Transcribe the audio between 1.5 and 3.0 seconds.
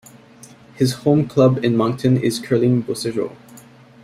in Moncton is Curling